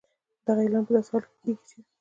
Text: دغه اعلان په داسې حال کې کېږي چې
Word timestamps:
دغه 0.45 0.61
اعلان 0.63 0.83
په 0.87 0.91
داسې 0.95 1.09
حال 1.13 1.23
کې 1.29 1.37
کېږي 1.43 1.61
چې 1.69 1.77